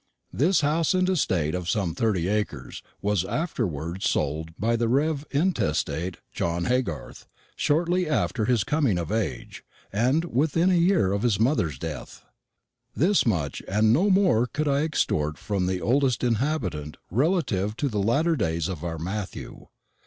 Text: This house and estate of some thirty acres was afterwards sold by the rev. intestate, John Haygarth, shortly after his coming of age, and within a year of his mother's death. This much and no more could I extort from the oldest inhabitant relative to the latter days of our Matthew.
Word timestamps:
This 0.33 0.61
house 0.61 0.95
and 0.95 1.07
estate 1.07 1.53
of 1.53 1.69
some 1.69 1.93
thirty 1.93 2.27
acres 2.27 2.81
was 3.03 3.23
afterwards 3.23 4.09
sold 4.09 4.49
by 4.57 4.75
the 4.75 4.87
rev. 4.89 5.27
intestate, 5.29 6.17
John 6.33 6.63
Haygarth, 6.65 7.27
shortly 7.55 8.09
after 8.09 8.45
his 8.45 8.63
coming 8.63 8.97
of 8.97 9.11
age, 9.11 9.63
and 9.93 10.25
within 10.25 10.71
a 10.71 10.73
year 10.73 11.11
of 11.11 11.21
his 11.21 11.39
mother's 11.39 11.77
death. 11.77 12.23
This 12.95 13.27
much 13.27 13.61
and 13.67 13.93
no 13.93 14.09
more 14.09 14.47
could 14.47 14.67
I 14.67 14.81
extort 14.81 15.37
from 15.37 15.67
the 15.67 15.79
oldest 15.81 16.23
inhabitant 16.23 16.97
relative 17.11 17.77
to 17.77 17.87
the 17.87 17.99
latter 18.01 18.35
days 18.35 18.67
of 18.67 18.83
our 18.83 18.97
Matthew. 18.97 19.67